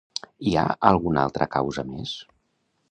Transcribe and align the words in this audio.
I 0.51 0.53
alguna 0.63 1.21
altra 1.27 1.49
causa 1.59 1.87
més? 1.93 2.17